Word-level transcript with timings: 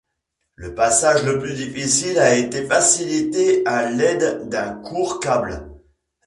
Le 0.55 0.73
passage 0.73 1.23
le 1.25 1.37
plus 1.37 1.53
difficile 1.53 2.17
a 2.17 2.33
été 2.35 2.65
facilité 2.65 3.61
à 3.67 3.87
l'aide 3.87 4.49
d'un 4.49 4.73
court 4.77 5.19
câble. 5.19 5.69